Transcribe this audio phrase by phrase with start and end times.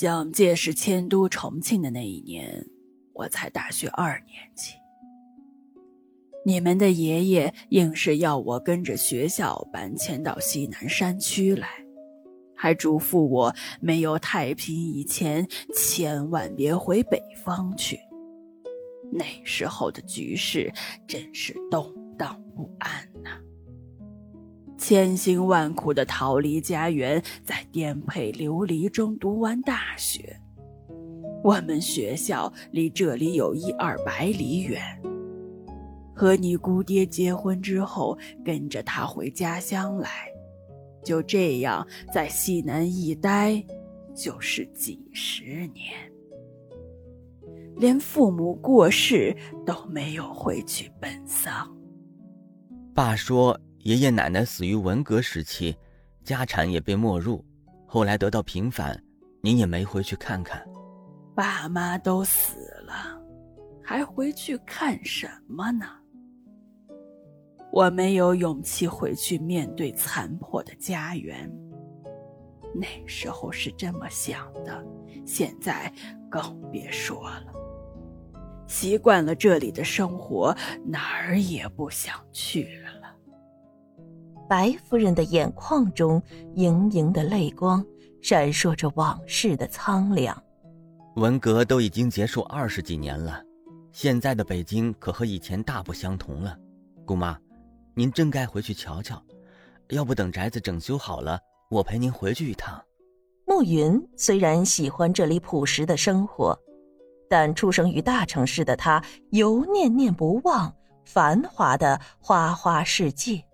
[0.00, 2.64] 蒋介石迁都重庆的那一年，
[3.12, 4.72] 我才大学二年级。
[6.42, 11.68] 你们的爷爷硬是要我跟着学校搬迁到西南山区来，
[12.56, 18.00] 还嘱咐我没有太平以前千万别回北方去。
[19.12, 20.72] 那时候的局势
[21.06, 23.38] 真是动荡不安呐，
[24.80, 30.40] 千辛万苦的逃离家园，在颠沛流离中读完大学。
[31.44, 34.80] 我们学校离这里有一二百里远。
[36.14, 40.08] 和你姑爹结婚之后，跟着他回家乡来，
[41.04, 43.62] 就这样在西南一待，
[44.14, 45.92] 就是几十年，
[47.76, 49.36] 连父母过世
[49.66, 51.70] 都没有回去奔丧。
[52.94, 55.74] 爸说，爷爷奶奶死于文革时期，
[56.22, 57.42] 家产也被没入，
[57.86, 59.02] 后来得到平反，
[59.42, 60.62] 您也没回去看看。
[61.34, 63.18] 爸妈都死了，
[63.82, 65.86] 还回去看什么呢？
[67.72, 71.50] 我没有勇气回去面对残破的家园。
[72.74, 74.84] 那时候是这么想的，
[75.24, 75.90] 现在
[76.30, 77.46] 更别说了。
[78.66, 82.89] 习惯了这里的生活，哪儿也不想去了。
[84.50, 86.20] 白夫人的眼眶中
[86.56, 87.86] 盈盈的泪光，
[88.20, 90.36] 闪烁着往事的苍凉。
[91.14, 93.40] 文革都已经结束二十几年了，
[93.92, 96.58] 现在的北京可和以前大不相同了，
[97.06, 97.38] 姑妈。
[97.94, 99.22] 您真该回去瞧瞧，
[99.90, 101.38] 要不等宅子整修好了，
[101.70, 102.82] 我陪您回去一趟。
[103.46, 106.58] 暮云虽然喜欢这里朴实的生活，
[107.28, 113.44] 但出生于大城市的他犹念念不忘繁华的花花世界。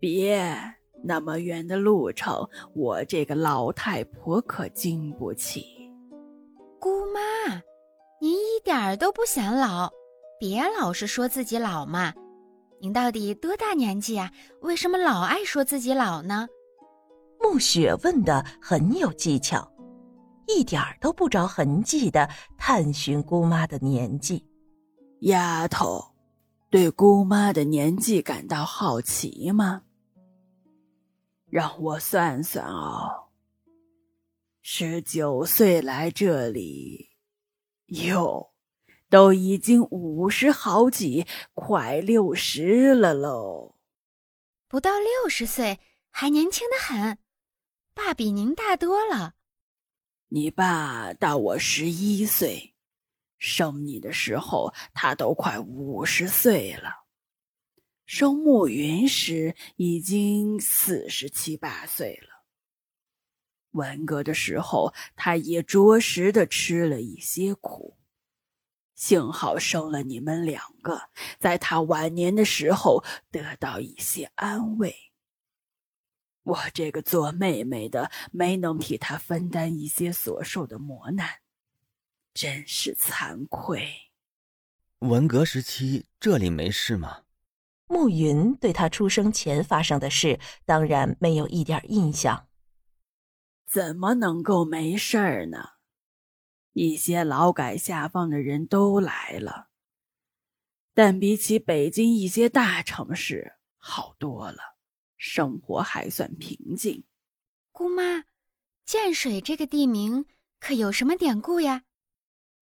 [0.00, 0.56] 别
[1.04, 5.64] 那么远的路程，我这个老太婆可经不起。
[6.80, 7.20] 姑妈，
[8.20, 9.90] 您一点儿都不显老，
[10.38, 12.12] 别老是说自己老嘛。
[12.80, 14.32] 您到底多大年纪啊？
[14.62, 16.48] 为什么老爱说自己老呢？
[17.38, 19.70] 暮雪问的很有技巧，
[20.46, 24.46] 一点儿都不着痕迹的探寻姑妈的年纪。
[25.20, 26.02] 丫头，
[26.70, 29.82] 对姑妈的年纪感到好奇吗？
[31.50, 33.28] 让我算算哦，
[34.62, 37.10] 十九岁来这里，
[37.86, 38.48] 哟。
[39.08, 43.74] 都已经五十好几，快六十了喽。
[44.68, 45.80] 不到六十岁，
[46.12, 47.18] 还年轻的很。
[47.92, 49.34] 爸比您大多了。
[50.28, 52.76] 你爸大我十一岁，
[53.36, 56.99] 生你的时候他都快五十岁了。
[58.12, 62.44] 生暮云时已经四十七八岁了。
[63.70, 67.96] 文革的时候，他也着实的吃了一些苦。
[68.96, 71.02] 幸好生了你们两个，
[71.38, 75.12] 在他晚年的时候得到一些安慰。
[76.42, 81.28] 我这个做妹妹的没能替他分担一些所受的磨难，
[82.34, 83.88] 真是惭愧。
[84.98, 87.22] 文革时期这里没事吗？
[87.90, 92.46] 暮云对他出生前发生的事当然没有一点印象。
[93.66, 95.70] 怎么能够没事儿呢？
[96.72, 99.70] 一些劳改下放的人都来了，
[100.94, 104.76] 但比起北京一些大城市好多了，
[105.16, 107.04] 生活还算平静。
[107.72, 108.24] 姑妈，
[108.84, 110.26] 建水这个地名
[110.60, 111.82] 可有什么典故呀？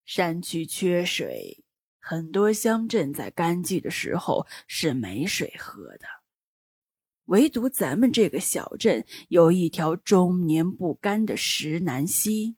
[0.07, 1.65] 山区缺水，
[2.11, 6.07] 很多乡镇在干季的时候是没水喝的，
[7.27, 12.57] 唯独咱们这个小镇有一条终年不干的石南溪。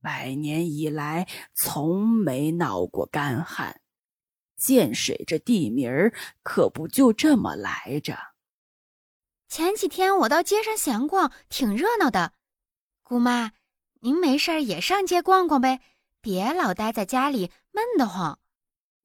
[0.00, 3.80] 百年以来，从没闹过干旱。
[4.56, 6.14] 建水这地名儿
[6.44, 8.16] 可不就这么来着？
[9.48, 12.34] 前几天我到街上闲逛，挺热闹的。
[13.02, 13.50] 姑妈，
[14.02, 15.80] 您没事也上街逛逛呗，
[16.20, 18.38] 别老待在家里闷得慌。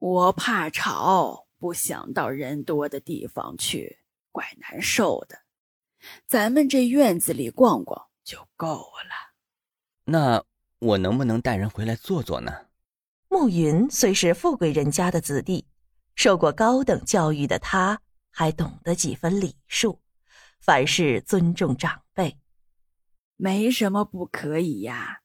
[0.02, 4.00] 我怕吵，不想到人多的地方去，
[4.32, 5.38] 怪难受的。
[6.26, 9.34] 咱们这院子里逛逛就够了。
[10.06, 10.44] 那。
[10.82, 12.52] 我能不能带人回来坐坐呢？
[13.30, 15.68] 暮云虽是富贵人家的子弟，
[16.16, 18.02] 受过高等教育的他，
[18.32, 20.02] 还懂得几分礼数，
[20.60, 22.40] 凡事尊重长辈，
[23.36, 25.22] 没什么不可以呀。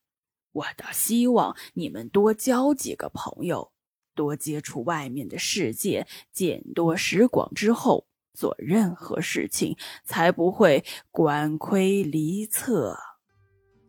[0.51, 3.71] 我倒希望你们多交几个朋友，
[4.17, 12.97] 多接触外面的世界，见多识广之后，做任何事情才不会管窥离侧。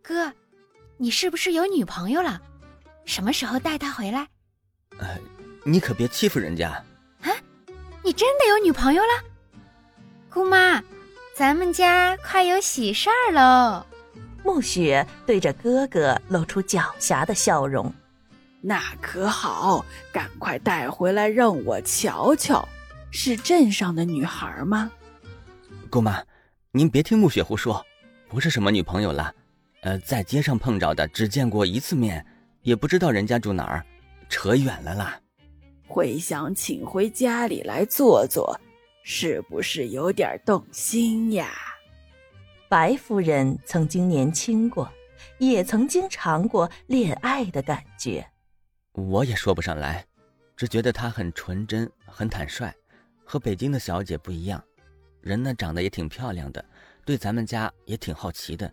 [0.01, 0.33] 哥。
[1.01, 2.43] 你是不是有女朋友了？
[3.05, 4.27] 什么时候带她回来？
[4.99, 5.17] 呃，
[5.65, 6.71] 你可别欺负人家。
[7.21, 7.31] 啊，
[8.03, 9.09] 你真的有女朋友了？
[10.29, 10.83] 姑妈，
[11.37, 13.87] 咱们家快有喜事儿喽！
[14.45, 17.95] 暮雪对着哥哥露出狡黠的笑容。
[18.61, 22.67] 那可好，赶快带回来让我瞧瞧。
[23.11, 24.91] 是镇上的女孩吗？
[25.89, 26.23] 姑妈，
[26.73, 27.85] 您别听暮雪胡说，
[28.29, 29.35] 不是什么女朋友了。
[29.83, 32.25] 呃，在街上碰着的，只见过一次面，
[32.63, 33.87] 也不知道人家住哪儿，
[34.29, 35.19] 扯远了啦。
[35.87, 38.61] 会想请回家里来坐坐，
[39.03, 41.49] 是不是有点动心呀？
[42.69, 44.93] 白夫人曾经年轻过，
[45.39, 48.27] 也曾经尝过恋爱的感觉。
[48.99, 50.05] 我也说不上来，
[50.57, 52.73] 只觉得她很纯真，很坦率，
[53.25, 54.63] 和北京的小姐不一样。
[55.21, 56.65] 人呢，长得也挺漂亮的，
[57.05, 58.71] 对咱们家也挺好奇的，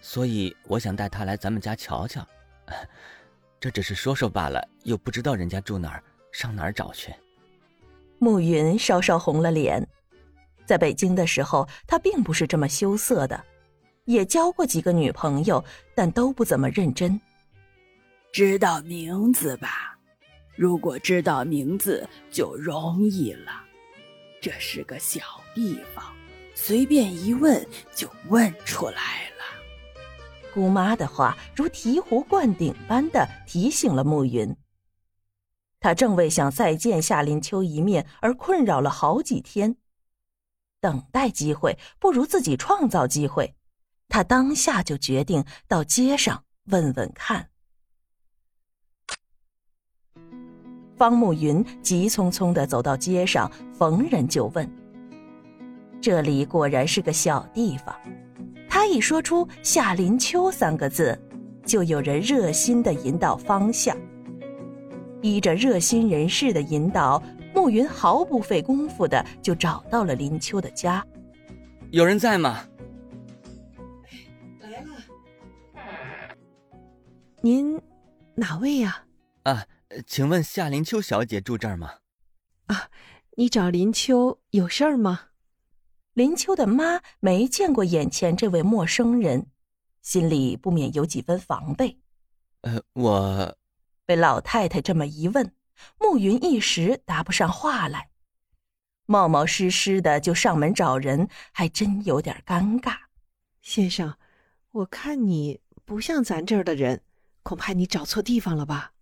[0.00, 2.26] 所以我想带她来咱们家瞧瞧。
[3.58, 7.14] 这只是说说罢了，又不知道人家住哪儿，上哪儿找去？
[8.18, 9.86] 暮云稍稍红了脸。
[10.66, 13.42] 在北京的时候，他并不是这么羞涩的，
[14.04, 15.64] 也交过几个女朋友，
[15.94, 17.18] 但都不怎么认真。
[18.36, 19.98] 知道名字吧？
[20.56, 23.64] 如果知道名字就容易了。
[24.42, 25.22] 这是个小
[25.54, 26.14] 地方，
[26.54, 30.52] 随便一问就问出来了。
[30.52, 34.54] 姑妈的话如醍醐灌顶般的提醒了暮云。
[35.80, 39.78] 他正为想再见夏林秋一面而困扰了好几天。
[40.82, 43.56] 等待机会不如自己创造机会，
[44.10, 47.48] 他当下就决定到街上问问看。
[50.96, 54.68] 方慕云急匆匆的走到街上，逢人就问。
[56.00, 57.94] 这里果然是个小地方，
[58.68, 61.18] 他一说出“夏林秋”三个字，
[61.64, 63.96] 就有人热心的引导方向。
[65.22, 67.22] 依着热心人士的引导。
[67.54, 71.02] 慕云毫不费工夫的就找到了林秋的家。
[71.90, 72.60] 有人在吗？
[74.60, 75.82] 来了。
[77.40, 77.80] 您
[78.34, 79.02] 哪位呀？
[79.44, 79.64] 啊，
[80.04, 81.94] 请问夏林秋小姐住这儿吗？
[82.66, 82.90] 啊，
[83.36, 85.28] 你找林秋有事儿吗？
[86.12, 89.46] 林秋的妈没见过眼前这位陌生人，
[90.02, 91.98] 心里不免有几分防备。
[92.62, 93.56] 呃，我
[94.04, 95.52] 被老太太这么一问。
[96.00, 98.08] 暮云一时答不上话来，
[99.04, 102.96] 冒冒失失的就上门找人，还真有点尴尬。
[103.60, 104.16] 先生，
[104.70, 107.02] 我看你不像咱这儿的人，
[107.42, 108.94] 恐怕你找错地方了吧？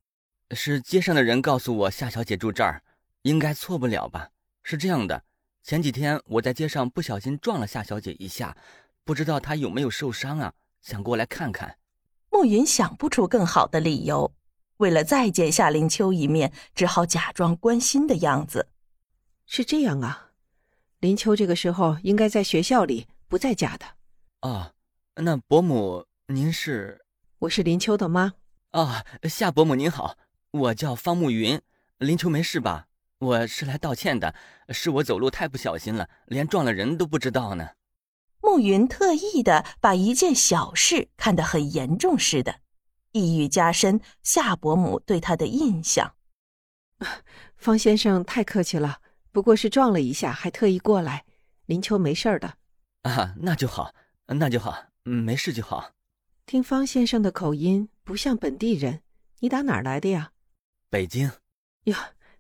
[0.51, 2.83] 是街上的人告诉我夏小姐住这儿，
[3.23, 4.29] 应该错不了吧？
[4.63, 5.25] 是这样的，
[5.63, 8.57] 前几天我在街上不小心撞了夏小姐一下，
[9.05, 10.53] 不知道她有没有受伤啊？
[10.81, 11.79] 想过来看看。
[12.31, 14.35] 暮云想不出更好的理由。
[14.79, 18.69] 为了再见夏林秋一面，只好假装关心的样子。
[19.47, 20.31] 是这样啊，
[20.99, 23.87] 林秋这个时候应该在学校里，不在家的。
[24.41, 24.73] 哦，
[25.15, 27.01] 那伯母您是？
[27.39, 28.35] 我是林秋的妈。
[28.73, 30.17] 哦，夏伯母您好，
[30.55, 31.61] 我叫方慕云。
[31.99, 32.87] 林秋没事吧？
[33.19, 34.37] 我是来道歉的，
[34.69, 37.71] 是我走路太不小心了，连撞了人都不知道呢。
[38.41, 42.61] 慕云特意的把一件小事看得很严重似的。
[43.11, 46.15] 意欲加深夏伯母对他的印象。
[47.57, 49.01] 方先生太客气了，
[49.33, 51.25] 不过是撞了一下，还特意过来。
[51.67, 52.55] 林秋没事的。
[53.03, 53.93] 啊，那就好，
[54.27, 55.91] 那就好，没事就好。
[56.47, 59.03] 听方先生的口音，不像本地人。
[59.41, 60.31] 你打哪儿来的呀？
[60.95, 61.29] 北京。
[61.87, 61.97] 哟，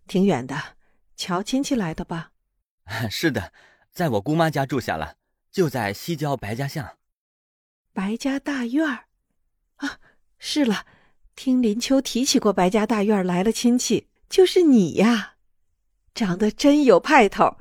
[0.06, 0.76] 挺远的，
[1.16, 2.30] 瞧亲戚来的吧？
[3.10, 3.52] 是的，
[3.90, 5.16] 在我姑妈家住下了，
[5.50, 6.96] 就在西郊白家巷。
[7.92, 9.06] 白家大院儿，
[9.78, 9.98] 啊。
[10.38, 10.86] 是了，
[11.34, 15.34] 听林秋提起过白家大院来了亲戚，就是你呀，
[16.14, 17.56] 长得真有派头。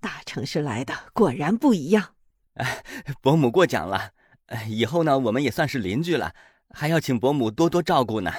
[0.00, 2.14] 大城市来的果然不一样。
[2.54, 2.82] 哎，
[3.20, 4.12] 伯母过奖了。
[4.66, 6.34] 以后呢，我们也算是邻居了，
[6.70, 8.32] 还要请伯母多多照顾呢。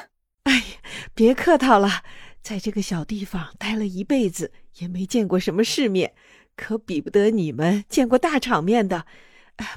[1.19, 2.05] 哎，别客套了，
[2.41, 6.13] 在这个小地方待了一辈子，也没见过什么世面，
[6.55, 9.05] 可比不得你们见过大场面的。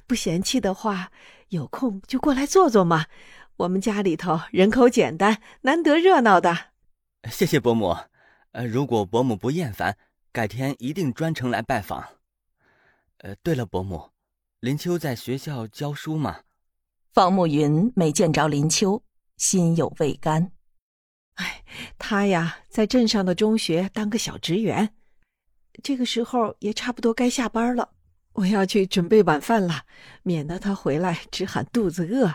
[0.07, 1.11] 不嫌弃的话，
[1.49, 3.07] 有空就过来坐坐嘛。
[3.57, 6.57] 我们家里头人口简单，难得热闹的。
[7.29, 7.97] 谢谢伯母。
[8.53, 9.97] 呃，如果伯母不厌烦，
[10.31, 12.05] 改天一定专程来拜访。
[13.19, 14.11] 呃，对了，伯母，
[14.61, 16.43] 林秋在学校教书吗？
[17.13, 19.03] 方慕云没见着林秋，
[19.39, 20.53] 心有未甘。
[21.35, 21.65] 哎，
[21.99, 24.95] 他呀，在镇上的中学当个小职员。
[25.83, 27.91] 这个时候也差不多该下班了，
[28.33, 29.83] 我要去准备晚饭了，
[30.23, 32.35] 免得他回来只喊肚子饿。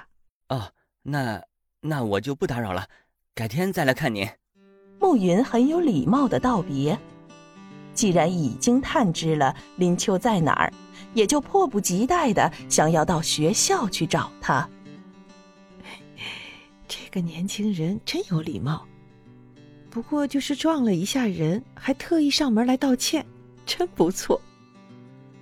[0.49, 0.71] 哦。
[1.09, 1.41] 那
[1.79, 2.89] 那我就不打扰了，
[3.33, 4.27] 改天再来看您。
[4.99, 6.99] 暮云很有礼貌的道别。
[7.93, 10.73] 既然已经探知了林秋在哪儿，
[11.13, 14.69] 也就迫不及待的想要到学校去找他。
[17.17, 18.85] 这年轻人真有礼貌，
[19.89, 23.25] 不过就是撞了一下人，还特意上门来道歉，
[23.65, 24.39] 真不错。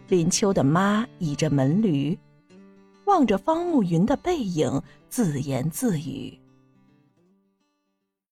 [0.08, 2.18] 林秋的妈倚着门驴，
[3.04, 6.40] 望着方慕云的背影，自言自语。